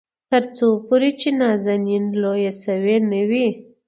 تر 0.31 0.43
څو 0.55 0.67
پورې 0.87 1.11
چې 1.19 1.29
نازنين 1.41 2.03
لويه 2.21 2.53
شوې 2.63 2.97
نه 3.11 3.21
وي. 3.29 3.47